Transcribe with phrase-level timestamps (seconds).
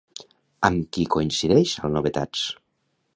[0.69, 2.47] Amb qui coincideix al Novetats?